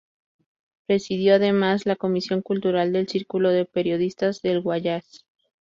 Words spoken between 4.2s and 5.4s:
del Guayas.